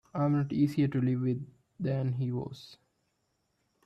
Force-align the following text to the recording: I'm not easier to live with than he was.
I'm 0.15 0.31
not 0.31 0.51
easier 0.51 0.87
to 0.87 0.99
live 0.99 1.21
with 1.21 1.47
than 1.79 2.13
he 2.13 2.31
was. 2.31 2.77